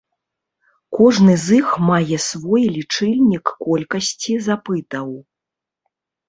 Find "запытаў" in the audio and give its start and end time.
4.47-5.09